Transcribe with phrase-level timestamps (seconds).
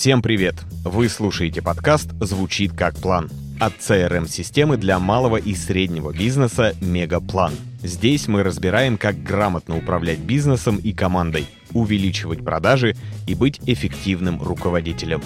[0.00, 0.54] Всем привет!
[0.82, 3.28] Вы слушаете подкаст «Звучит как план»
[3.60, 7.52] от CRM-системы для малого и среднего бизнеса «Мегаплан».
[7.82, 12.96] Здесь мы разбираем, как грамотно управлять бизнесом и командой, увеличивать продажи
[13.26, 15.20] и быть эффективным руководителем.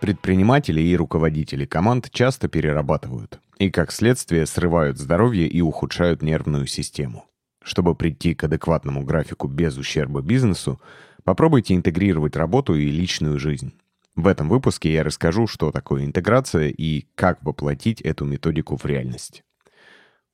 [0.00, 7.26] Предприниматели и руководители команд часто перерабатывают и, как следствие, срывают здоровье и ухудшают нервную систему.
[7.62, 10.80] Чтобы прийти к адекватному графику без ущерба бизнесу,
[11.24, 13.72] попробуйте интегрировать работу и личную жизнь.
[14.14, 19.42] В этом выпуске я расскажу, что такое интеграция и как воплотить эту методику в реальность.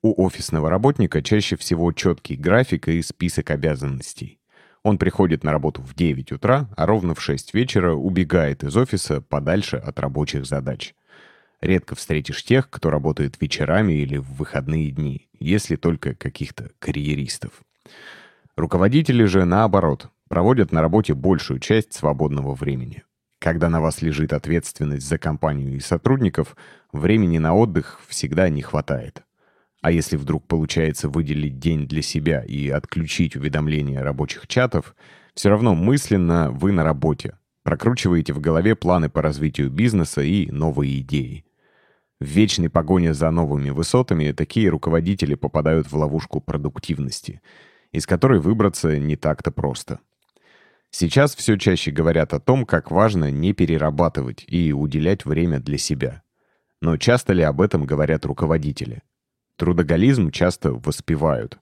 [0.03, 4.39] У офисного работника чаще всего четкий график и список обязанностей.
[4.83, 9.21] Он приходит на работу в 9 утра, а ровно в 6 вечера убегает из офиса
[9.21, 10.95] подальше от рабочих задач.
[11.61, 17.51] Редко встретишь тех, кто работает вечерами или в выходные дни, если только каких-то карьеристов.
[18.57, 23.05] Руководители же, наоборот, проводят на работе большую часть свободного времени.
[23.41, 26.57] Когда на вас лежит ответственность за компанию и сотрудников,
[26.93, 29.23] времени на отдых всегда не хватает.
[29.81, 34.97] А если вдруг получается выделить день для себя и отключить уведомления рабочих чатов,
[35.35, 37.39] все равно мысленно вы на работе.
[37.63, 41.45] Прокручиваете в голове планы по развитию бизнеса и новые идеи.
[42.21, 47.41] В вечной погоне за новыми высотами такие руководители попадают в ловушку продуктивности,
[47.93, 50.01] из которой выбраться не так-то просто.
[50.91, 56.23] Сейчас все чаще говорят о том, как важно не перерабатывать и уделять время для себя.
[56.81, 59.03] Но часто ли об этом говорят руководители?
[59.57, 61.59] Трудоголизм часто воспевают.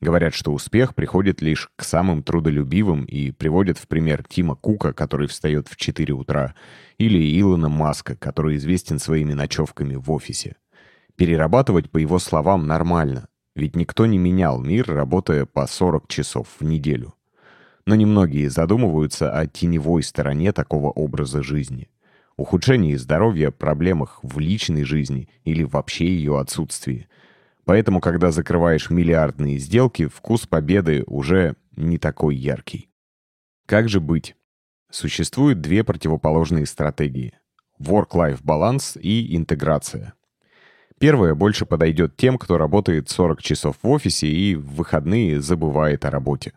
[0.00, 5.26] Говорят, что успех приходит лишь к самым трудолюбивым и приводят в пример Тима Кука, который
[5.26, 6.54] встает в 4 утра,
[6.96, 10.56] или Илона Маска, который известен своими ночевками в офисе.
[11.16, 16.64] Перерабатывать, по его словам, нормально, ведь никто не менял мир, работая по 40 часов в
[16.64, 17.14] неделю.
[17.86, 21.88] Но немногие задумываются о теневой стороне такого образа жизни.
[22.36, 27.08] Ухудшении здоровья, проблемах в личной жизни или вообще ее отсутствии–
[27.70, 32.88] Поэтому, когда закрываешь миллиардные сделки, вкус победы уже не такой яркий.
[33.66, 34.34] Как же быть?
[34.90, 37.34] Существуют две противоположные стратегии.
[37.78, 40.14] Work-life баланс и интеграция.
[40.98, 46.10] Первая больше подойдет тем, кто работает 40 часов в офисе и в выходные забывает о
[46.10, 46.54] работе.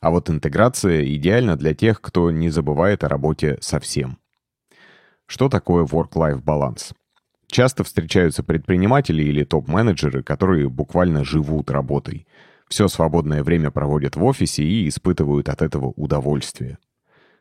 [0.00, 4.18] А вот интеграция идеальна для тех, кто не забывает о работе совсем.
[5.26, 6.94] Что такое work-life баланс?
[7.46, 12.26] Часто встречаются предприниматели или топ-менеджеры, которые буквально живут работой.
[12.68, 16.78] Все свободное время проводят в офисе и испытывают от этого удовольствие.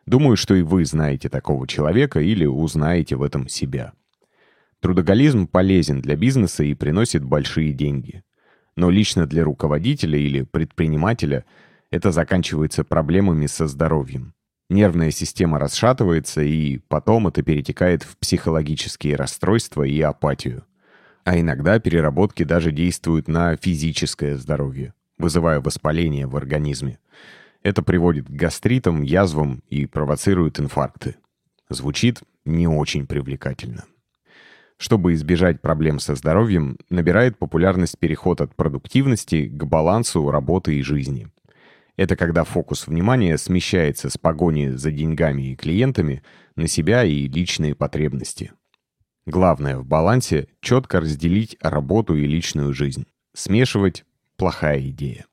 [0.05, 3.93] Думаю, что и вы знаете такого человека или узнаете в этом себя.
[4.79, 8.23] Трудоголизм полезен для бизнеса и приносит большие деньги.
[8.75, 11.45] Но лично для руководителя или предпринимателя
[11.91, 14.33] это заканчивается проблемами со здоровьем.
[14.69, 20.63] Нервная система расшатывается, и потом это перетекает в психологические расстройства и апатию.
[21.23, 26.99] А иногда переработки даже действуют на физическое здоровье, вызывая воспаление в организме.
[27.63, 31.15] Это приводит к гастритам, язвам и провоцирует инфаркты.
[31.69, 33.85] Звучит не очень привлекательно.
[34.77, 41.27] Чтобы избежать проблем со здоровьем, набирает популярность переход от продуктивности к балансу работы и жизни–
[41.99, 46.23] это когда фокус внимания смещается с погони за деньгами и клиентами
[46.55, 48.53] на себя и личные потребности.
[49.25, 53.05] Главное в балансе— четко разделить работу и личную жизнь.
[53.33, 54.05] Смешивать—
[54.37, 55.25] плохая идея.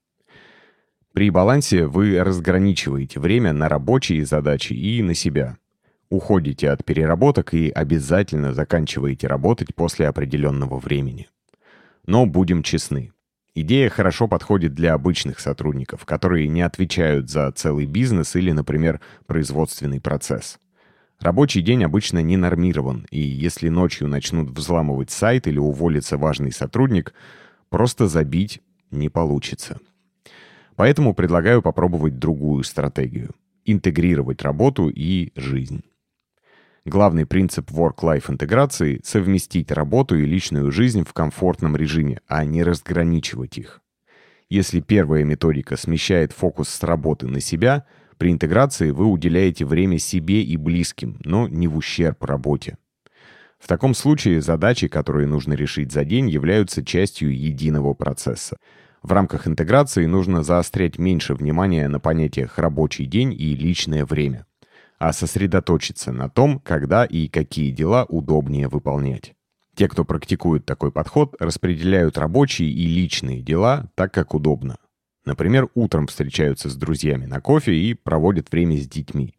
[1.12, 5.59] При балансе вы разграничиваете время на рабочие задачи и на себя.
[6.10, 11.28] Уходите от переработок и обязательно заканчиваете работать после определенного времени.
[12.06, 13.12] Но будем честны.
[13.59, 19.99] Идея хорошо подходит для обычных сотрудников, которые не отвечают за целый бизнес или, например, производственный
[19.99, 20.59] процесс.
[21.21, 27.15] Рабочий день обычно не нормирован, и если ночью начнут взламывать сайт или уволится важный сотрудник,
[27.71, 29.81] просто забить не получится.
[30.75, 33.30] Поэтому предлагаю попробовать другую стратегию—
[33.65, 35.83] интегрировать работу и жизнь.
[36.86, 43.59] Главный принцип work-life интеграции— совместить работу и личную жизнь в комфортном режиме, а не разграничивать
[43.59, 43.83] их.
[44.48, 47.86] Если первая методика смещает фокус с работы на себя,
[48.18, 52.78] при интеграции вы уделяете время себе и близким, но не в ущерб работе.
[53.59, 58.59] В таком случае задачи, которые нужно решить за день, являются частью единого процесса.
[59.03, 64.47] В рамках интеграции нужно заострять меньше внимания на понятиях «рабочий день» и «личное время»
[64.98, 69.34] а сосредоточиться на том, когда и какие дела удобнее выполнять.
[69.75, 74.78] Те, кто практикует такой подход, распределяют рабочие и личные дела так, как удобно.
[75.27, 79.34] Например, утром встречаются с друзьями на кофе и проводят время с детьми,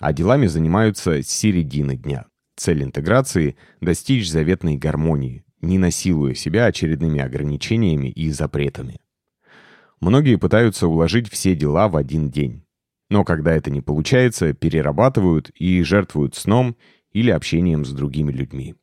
[0.00, 2.26] а делами занимаются с середины дня.
[2.56, 8.98] Цель интеграции– достичь заветной гармонии, не насилуя себя очередными ограничениями и запретами.
[10.00, 12.65] Многие пытаются уложить все дела в один день.
[13.08, 16.76] Но когда это не получается, перерабатывают и жертвуют сном
[17.12, 18.74] или общением с другими людьми.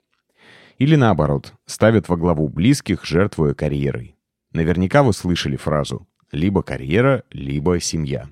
[0.78, 4.16] Или наоборот, ставят во главу близких, жертвуя карьерой.
[4.52, 8.28] Наверняка вы слышали фразу либо карьера, либо семья.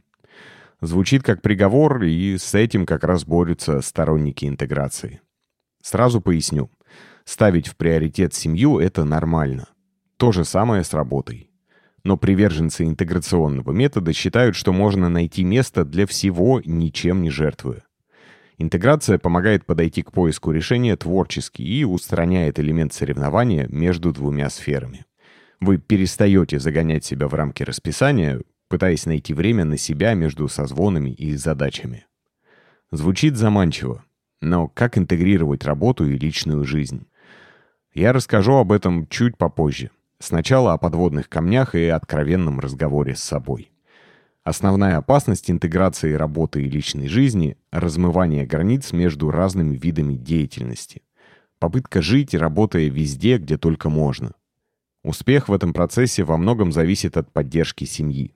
[0.82, 5.22] Звучит как приговор, и с этим как раз борются сторонники интеграции.
[5.84, 6.70] Сразу поясню.
[7.24, 9.68] Ставить в приоритет семью– это нормально.
[10.18, 11.51] То же самое с работой.
[12.04, 17.84] Но приверженцы интеграционного метода считают, что можно найти место для всего, ничем не жертвуя.
[18.58, 25.06] Интеграция помогает подойти к поиску решения творчески и устраняет элемент соревнования между двумя сферами.
[25.60, 31.36] Вы перестаете загонять себя в рамки расписания, пытаясь найти время на себя между созвонами и
[31.36, 32.06] задачами.
[32.92, 34.04] Звучит заманчиво,
[34.42, 37.08] но как интегрировать работу и личную жизнь?
[37.94, 39.92] Я расскажу об этом чуть попозже.
[40.22, 43.72] Сначала о подводных камнях и откровенном разговоре с собой.
[44.44, 51.02] Основная опасность интеграции работы и личной жизни– размывание границ между разными видами деятельности.
[51.58, 54.34] Попытка жить, работая везде, где только можно.
[55.04, 58.36] Успех в этом процессе во многом зависит от поддержки семьи.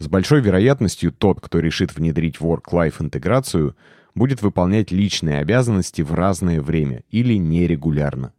[0.00, 3.76] С большой вероятностью тот, кто решит внедрить work-life интеграцию,
[4.16, 8.32] будет выполнять личные обязанности в разное время или нерегулярно.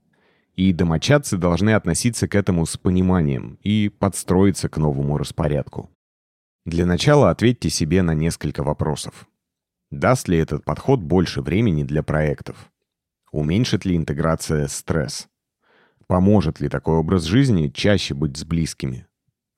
[0.56, 5.90] И домочадцы должны относиться к этому с пониманием и подстроиться к новому распорядку.
[6.66, 9.28] Для начала ответьте себе на несколько вопросов.
[9.92, 12.72] Даст ли этот подход больше времени для проектов?
[13.32, 15.28] Уменьшит ли интеграция стресс?
[16.08, 19.08] Поможет ли такой образ жизни чаще быть с близкими?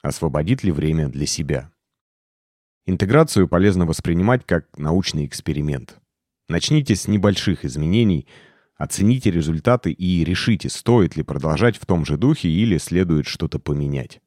[0.02, 1.72] Освободит ли время для себя?
[2.86, 5.98] Интеграцию полезно воспринимать как научный эксперимент.
[6.48, 8.28] Начните с небольших изменений,
[8.78, 14.22] оцените результаты и решите, стоит ли продолжать в том же духе или следует что-то поменять.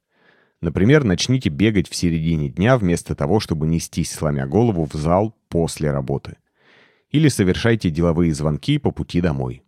[0.61, 5.91] Например, начните бегать в середине дня вместо того, чтобы нестись, сломя голову, в зал после
[5.91, 6.37] работы.
[7.11, 9.62] Или совершайте деловые звонки по пути домой.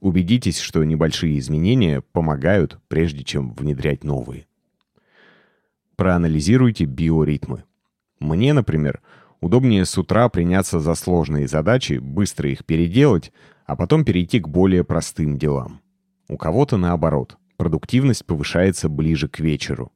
[0.00, 4.46] Убедитесь, что небольшие изменения помогают, прежде чем внедрять новые.
[5.94, 7.62] Проанализируйте биоритмы.
[8.18, 9.00] Мне, например,
[9.40, 13.32] удобнее с утра приняться за сложные задачи, быстро их переделать,
[13.72, 15.80] а потом перейти к более простым делам.
[16.28, 19.90] У кого-то наоборот, продуктивность повышается ближе к вечеру.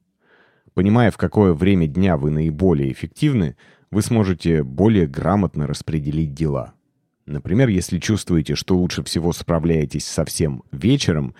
[0.73, 3.55] Понимая, в какое время дня вы наиболее эффективны,
[3.91, 6.73] вы сможете более грамотно распределить дела.
[7.27, 11.35] Например, если чувствуете, что лучше всего справляетесь совсем вечером,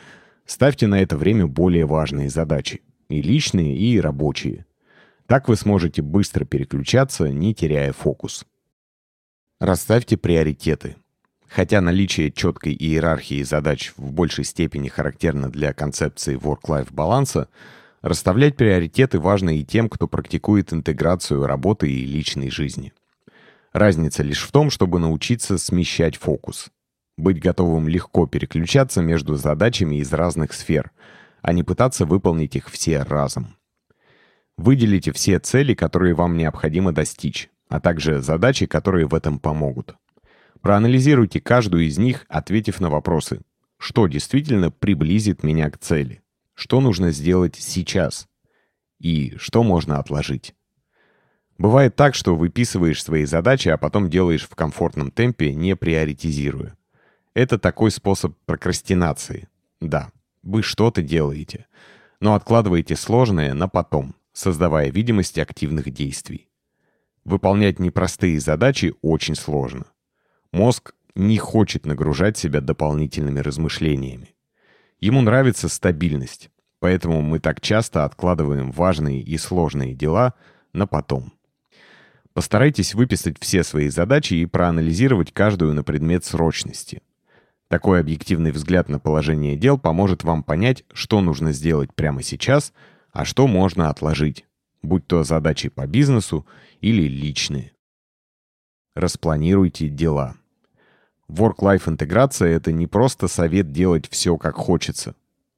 [0.45, 2.83] ставьте на это время более важные задачи.
[3.09, 4.67] И личные, и рабочие.
[5.25, 8.45] Так вы сможете быстро переключаться, не теряя фокус.
[9.59, 10.97] Расставьте приоритеты.
[11.49, 17.47] Хотя наличие четкой иерархии задач в большей степени характерно для концепции work-life баланса,
[18.01, 22.93] расставлять приоритеты важно и тем, кто практикует интеграцию работы и личной жизни.
[23.71, 26.69] Разница лишь в том, чтобы научиться смещать фокус.
[27.17, 30.91] Быть готовым легко переключаться между задачами из разных сфер,
[31.41, 33.55] а не пытаться выполнить их все разом.
[34.57, 39.95] Выделите все цели, которые вам необходимо достичь, а также задачи, которые в этом помогут.
[40.67, 43.39] Проанализируйте каждую из них, ответив на вопросы.
[43.77, 46.21] Что действительно приблизит меня к цели?
[46.55, 48.27] Что нужно сделать сейчас?
[48.99, 50.55] И что можно отложить?
[51.57, 56.75] Бывает так, что выписываешь свои задачи, а потом делаешь в комфортном темпе, не приоритизируя.
[57.33, 59.47] Это такой способ прокрастинации.
[59.79, 60.11] Да,
[60.43, 61.67] вы что-то делаете,
[62.19, 66.49] но откладываете сложное на потом, создавая видимость активных действий.
[67.23, 69.85] Выполнять непростые задачи очень сложно.
[70.51, 74.35] Мозг не хочет нагружать себя дополнительными размышлениями.
[74.99, 76.49] Ему нравится стабильность,
[76.79, 80.33] поэтому мы так часто откладываем важные и сложные дела
[80.73, 81.33] на потом.
[82.33, 87.01] Постарайтесь выписать все свои задачи и проанализировать каждую на предмет срочности.
[87.67, 92.73] Такой объективный взгляд на положение дел поможет вам понять, что нужно сделать прямо сейчас,
[93.11, 94.45] а что можно отложить,
[94.83, 96.45] будь то задачи по бизнесу
[96.79, 97.73] или личные.
[98.97, 100.37] Распланируйте дела.
[101.29, 105.13] Work-life интеграция— это не просто совет делать все, как хочется.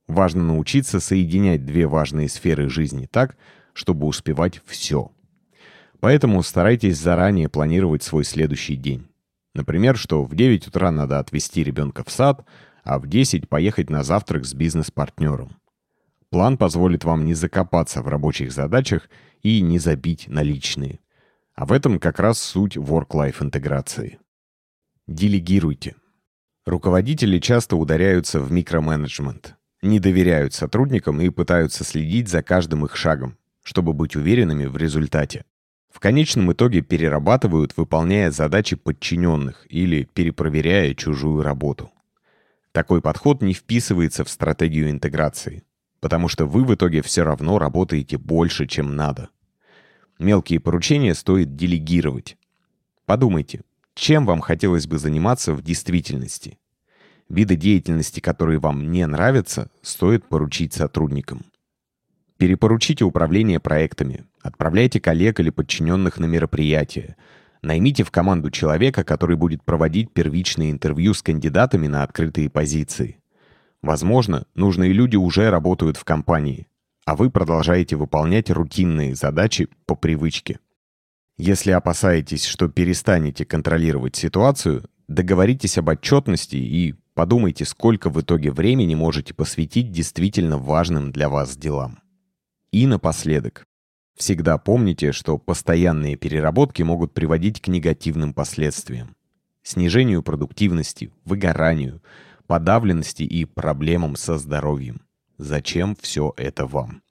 [0.09, 3.37] Важно научиться соединять две важные сферы жизни так,
[3.71, 5.13] чтобы успевать все.
[6.01, 9.07] Поэтому старайтесь заранее планировать свой следующий день.
[9.55, 12.45] Например, что в 9 утра надо отвезти ребенка в сад,
[12.83, 15.51] а в 10 поехать на завтрак с бизнес-партнером.
[16.29, 19.09] План позволит вам не закопаться в рабочих задачах
[19.43, 20.99] и не забить на личные.
[21.59, 24.17] А в этом как раз суть work-life интеграции.
[25.07, 25.97] Делегируйте.
[26.65, 33.37] Руководители часто ударяются в микроменеджмент, не доверяют сотрудникам и пытаются следить за каждым их шагом,
[33.61, 35.43] чтобы быть уверенными в результате.
[35.91, 41.91] В конечном итоге перерабатывают, выполняя задачи подчиненных или перепроверяя чужую работу.
[42.71, 45.65] Такой подход не вписывается в стратегию интеграции,
[45.99, 49.27] потому что вы в итоге все равно работаете больше, чем надо.
[50.19, 52.37] Мелкие поручения стоит делегировать.
[53.05, 53.61] Подумайте,
[53.95, 56.59] чем вам хотелось бы заниматься в действительности?
[57.29, 61.45] Виды деятельности, которые вам не нравятся, стоит поручить сотрудникам.
[62.37, 67.15] Перепоручите управление проектами, отправляйте коллег или подчиненных на мероприятия,
[67.61, 73.19] наймите в команду человека, который будет проводить первичные интервью с кандидатами на открытые позиции.
[73.81, 76.68] Возможно, нужные люди уже работают в компании,
[77.09, 80.59] а вы продолжаете выполнять рутинные задачи по привычке.
[81.39, 88.93] Если опасаетесь, что перестанете контролировать ситуацию, договоритесь об отчетности и подумайте, сколько в итоге времени
[88.93, 91.97] можете посвятить действительно важным для вас делам.
[92.71, 93.65] И напоследок.
[94.15, 99.15] Всегда помните, что постоянные переработки могут приводить к негативным последствиям.
[99.63, 102.03] Снижению продуктивности, выгоранию,
[102.45, 105.01] подавленности и проблемам со здоровьем.
[105.39, 107.01] Зачем все это вам?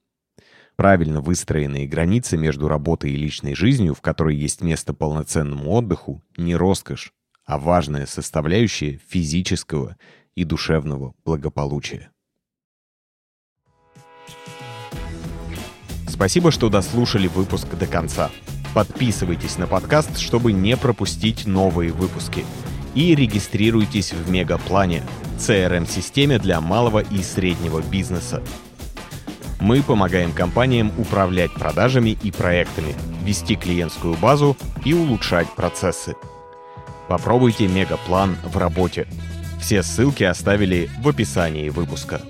[0.76, 6.54] Правильно выстроенные границы между работой и личной жизнью, в которой есть место полноценному отдыху, не
[6.54, 7.14] роскошь,
[7.46, 9.96] а важная составляющая физического
[10.34, 12.10] и душевного благополучия.
[16.06, 18.30] Спасибо, что дослушали выпуск до конца.
[18.74, 22.44] Подписывайтесь на подкаст, чтобы не пропустить новые выпуски.
[22.94, 25.02] И регистрируйтесь в Мегаплане,
[25.38, 28.42] CRM-системе для малого и среднего бизнеса.
[29.60, 36.14] Мы помогаем компаниям управлять продажами и проектами, вести клиентскую базу и улучшать процессы.
[37.08, 39.08] Попробуйте Мегаплан в работе.
[39.60, 42.20] Все ссылки оставили в описании выпуска.